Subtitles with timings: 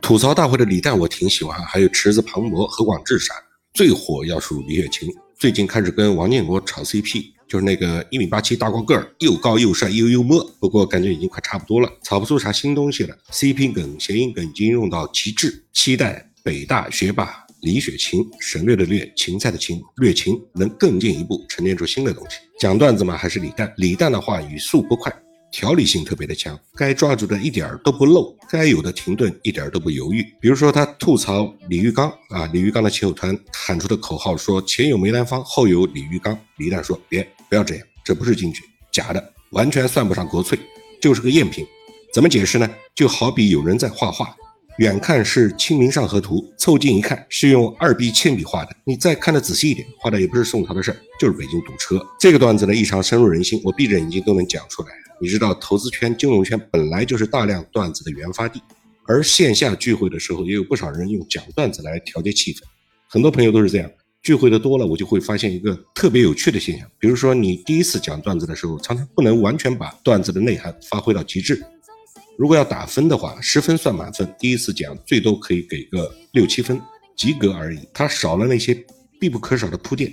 [0.00, 3.42] 吐槽大会的李诞我挺喜欢，还有池子庞博、何广智啥的。
[3.72, 5.08] 最火要数李雪琴，
[5.38, 10.44] 最近开始跟王建国炒 CP，就是那个一米八七大高个儿，又高又帅又幽默。
[10.60, 13.16] 不过感觉已经快差不多了，炒不出啥新东西了。
[13.30, 22.36] CP 梗、谐音梗已经用到极致，期待北大学霸李雪琴，省略的略，芹菜的芹，略琴能更进一步沉淀出新的东西。
[22.58, 23.72] 讲段子嘛，还是李诞。
[23.78, 25.10] 李诞的话语速不快。
[25.52, 30.24] 条理性特别的强，该抓住的一点儿都不漏，该有的停顿一点儿都不犹豫。
[30.40, 36.36] 比如说他吐槽李玉刚啊，李玉刚的亲友团喊出的口号说前有梅兰芳，后有李玉刚。
[36.56, 40.58] 李诞说别不要这样，这不是京剧，假的，完全算不上国粹，
[41.00, 41.66] 就是个赝品。
[42.14, 42.68] 怎么解释呢？
[42.94, 44.34] 就好比有人在画画。
[44.78, 48.74] 远看是《清明上河图》，凑近一看是用二 B 铅笔画的。
[48.84, 52.02] 你再看的仔细一点，画的也不是宋朝的事儿，就是北京堵车。
[52.18, 54.88] 这个段子呢异常深入人心，我闭着眼睛都能讲出来。
[55.22, 58.60] 你知道，投资圈、金融圈本来就是大量段子的原发地，
[59.06, 62.62] 而线下聚会的时候，也有不少人用讲段子来调节气氛。
[63.06, 63.88] 很多朋友都是这样，
[64.20, 71.64] 聚会的多了，我就会发现一个特别有趣的现象，比如说你第一次讲段子的时候，常常不能完全把段子的内涵发挥到极致。
[72.36, 76.80] 如果要打分的话，十分算满分，第一次讲最多可以给个六七分，
[77.16, 77.78] 及格而已。
[77.94, 78.84] 它少了那些
[79.20, 80.12] 必不可少的铺垫，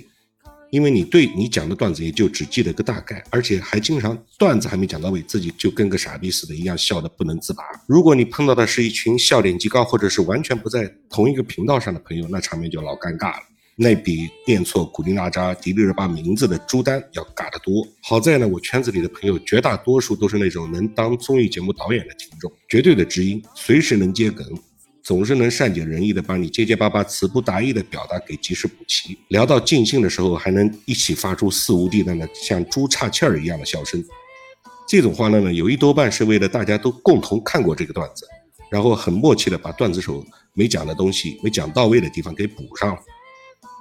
[0.70, 7.62] 因为你对你讲的段子也就只记得个大概，而且还经常段子还没讲到位，自己就跟个傻逼似的，一样笑得不能自拔。
[7.86, 13.42] 如果你碰到的是一群笑点极高，或者是完全不在同一个频道上的朋友，那场面就老尴尬了。
[13.76, 17.86] 那比念错古力娜扎、迪丽热巴名字的朱丹要尬得多。
[18.02, 24.46] 好在呢，我圈子里的朋友绝大多数都是那种能当综艺节目导演的听众，绝对的知音，随时能接梗，
[25.02, 29.16] 总是能善解人意的帮你结结巴巴、词不达意的表达给及时补齐。
[29.28, 34.02] 聊到尽兴的时候，还能一起发出肆无忌惮的像猪岔气儿一样的笑声。
[34.86, 38.26] 这种欢乐呢，有一多半是为了大家都共同看过这个段子，
[38.70, 43.00] 然后很默契的把段子手没讲的东西、没讲到位的地方给补上了。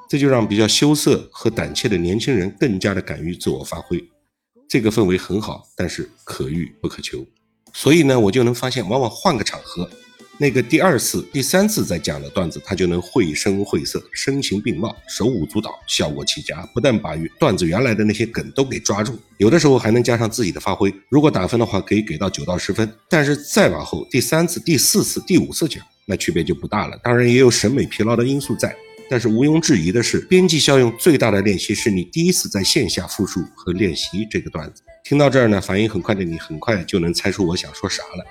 [0.08, 4.04] 这就让比较羞涩和胆怯的年轻人更加的敢于自我发挥，
[4.68, 7.26] 这个氛围很好，但是可遇不可求。
[7.74, 9.88] 所以呢，我就能发现，往往换个场合，
[10.42, 16.66] 那个第二次、第三次再讲的段子，他就能绘声绘色、声情并茂、手舞足蹈、效果奇佳。
[16.74, 20.94] 不但把段子原来的那些梗都给抓住，有的时候还能加上自己的发挥。
[21.10, 22.90] 如果打分的话，可以给到九到十分。
[23.10, 26.98] 但是再往后，第三次、第四次、第五次讲，那区别就不大了。
[27.04, 28.74] 当然，也有审美疲劳的因素在。
[29.10, 34.82] 但是毋庸置疑的是，边际效用最大的练习是你第一次在线下复述和练习这个段子。
[35.04, 38.26] 听到这儿呢，反应很快的你很快就能猜出我想说啥了，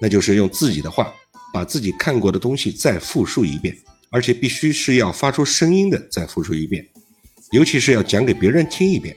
[0.00, 1.14] 那就是用自己的话
[1.54, 3.78] 把自己看过的东西再复述一遍，
[4.10, 6.84] 而且必须是要发出声音的再复述一遍，
[7.52, 9.16] 尤其是要讲给别人听一遍，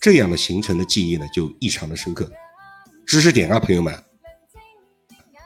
[0.00, 2.32] 这样的形成的记忆呢就异常的深刻。
[3.04, 3.94] 知识点啊，朋友们。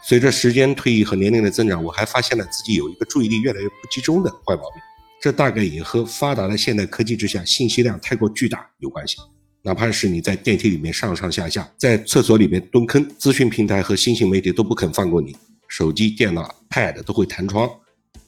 [0.04, 4.81] 随着时间推移和年龄的增长，我还发现了自己有一个注意力越来越不集中的坏毛病。
[5.20, 9.16] 这大概也和发达的现代科技之下信息量太过巨大有关系。
[9.62, 15.37] 哪怕是你在电梯里面上上下下，在厕所里面蹲坑，资讯平台和新型媒体都不肯放过你。
[15.69, 17.71] 手机、电脑、Pad 都会弹窗，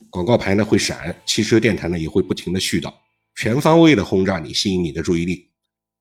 [0.09, 2.93] 广告牌呢会闪，汽车电台呢也会不停的絮叨，
[3.34, 5.49] 全方位的轰炸你，吸引你的注意力。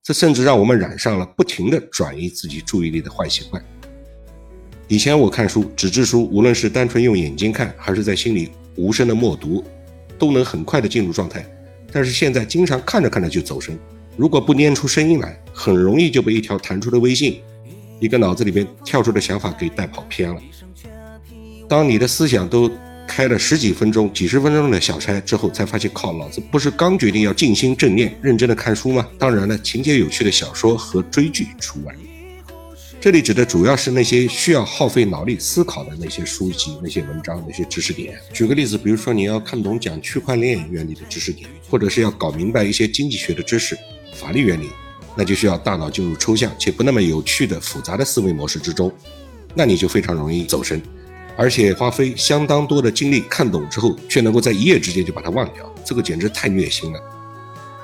[0.04, 3.64] 这甚至让我们染上了不停的转移自己注意力的坏习惯。
[4.88, 9.66] 以前我看书，纸质书，无论是单纯用眼睛看，还是在心里无声的默读。
[10.18, 11.46] 都能很快的进入状态，
[11.94, 13.80] 但是现在经常看着看着就走神，
[14.18, 17.40] 如果不念出声音来，很容易就被一条弹出的微信，
[18.02, 20.42] 一个脑子里边跳出的想法给带跑偏了。
[21.70, 22.70] 当你的思想都
[23.08, 29.08] 开了十几分钟、几十分钟的小差之后，才发现靠，老子不是刚决定要静心正念、认真的看书吗？
[29.20, 31.96] 当然了，情节有趣的小说和追剧除外。
[33.00, 38.18] 这里指的主要是那些需要耗费脑力思考的那些书籍、那些文章、那些知识点。
[38.34, 43.78] 举个例子，比如说你要看懂讲区块链原理的知识点，或者是要搞明白一些经济学的知识、
[44.16, 44.70] 法律原理，
[45.16, 48.92] 那就需要大脑进入抽象且不那么有趣的复杂的思维模式之中，
[49.54, 50.82] 那你就非常容易走神，
[51.40, 57.00] 而且花费相当多的精力看懂之后，却能够在一夜之间就把它忘掉，这个简直太虐心了。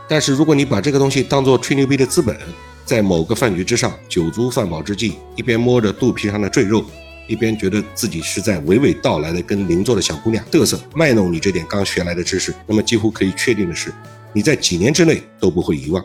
[0.10, 2.38] 但是如果你把这个东西当做吹牛逼的资本，
[2.84, 6.84] 在某个饭局之上，酒足饭饱之际，一边摸着肚皮上的赘肉，
[7.30, 13.90] 一边觉得自己是在娓娓道来的跟邻座的小姑娘嘚瑟卖弄你这点刚学来的知识，那么几乎可以确定的是，
[14.34, 16.04] 你在几年之内都不会遗忘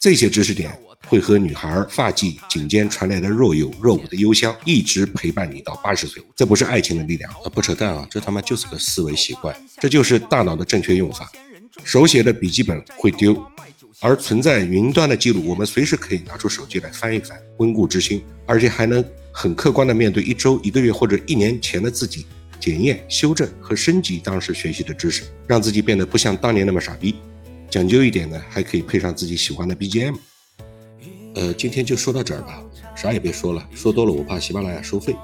[0.00, 0.70] 这些知识点，
[1.06, 6.22] 会和女孩发髻颈间传来的若有若无的幽香，一直陪伴你到八十岁。
[6.34, 7.48] 这不是爱情的力量啊！
[7.52, 8.06] 不扯淡啊！
[8.10, 11.30] 这他妈就是个思维习惯，这就是大脑的正确用法。
[11.84, 13.36] 手写的笔记本会丢，
[14.00, 22.26] 而存在云端的记录，我们随时可以拿出手机来翻一翻，温故知新，而且还能很客观的面对一周、一个月或者一年前的自己，
[22.58, 27.14] 检验、修正和升级当时学习的知识，让自己变得不像当年那么傻逼。
[27.70, 30.14] 讲究一点呢，还可以配上自己喜欢的 BGM。
[31.36, 32.62] 呃今天就说到这儿吧
[32.96, 35.14] 啥也别说了说多了我怕喜马拉雅收费。